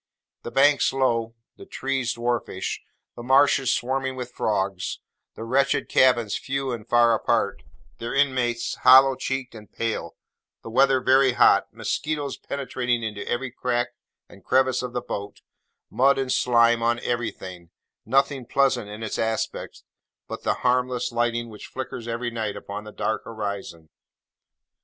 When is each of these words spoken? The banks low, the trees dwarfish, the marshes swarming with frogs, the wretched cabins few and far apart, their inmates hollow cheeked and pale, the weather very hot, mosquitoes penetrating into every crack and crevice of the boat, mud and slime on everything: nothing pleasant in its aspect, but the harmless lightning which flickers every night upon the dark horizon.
The 0.41 0.49
banks 0.49 0.91
low, 0.93 1.35
the 1.57 1.67
trees 1.67 2.13
dwarfish, 2.15 2.81
the 3.15 3.21
marshes 3.21 3.71
swarming 3.71 4.15
with 4.15 4.31
frogs, 4.31 4.97
the 5.35 5.43
wretched 5.43 5.87
cabins 5.89 6.35
few 6.35 6.71
and 6.71 6.89
far 6.89 7.13
apart, 7.13 7.61
their 7.99 8.11
inmates 8.11 8.77
hollow 8.77 9.15
cheeked 9.15 9.53
and 9.53 9.71
pale, 9.71 10.15
the 10.63 10.71
weather 10.71 11.01
very 11.01 11.33
hot, 11.33 11.71
mosquitoes 11.71 12.35
penetrating 12.35 13.03
into 13.03 13.21
every 13.27 13.51
crack 13.51 13.89
and 14.27 14.43
crevice 14.43 14.81
of 14.81 14.93
the 14.93 15.01
boat, 15.03 15.41
mud 15.91 16.17
and 16.17 16.33
slime 16.33 16.81
on 16.81 16.97
everything: 17.01 17.69
nothing 18.03 18.47
pleasant 18.47 18.89
in 18.89 19.03
its 19.03 19.19
aspect, 19.19 19.83
but 20.27 20.41
the 20.41 20.53
harmless 20.65 21.11
lightning 21.11 21.47
which 21.47 21.67
flickers 21.67 22.07
every 22.07 22.31
night 22.31 22.55
upon 22.55 22.85
the 22.85 22.91
dark 22.91 23.23
horizon. 23.23 23.89